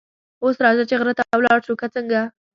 اوس 0.43 0.55
راځه 0.65 0.83
چې 0.89 0.95
غره 0.99 1.13
ته 1.17 1.23
ولاړ 1.39 1.59
شو، 1.65 1.73
که 1.81 1.87
څنګه؟ 1.95 2.21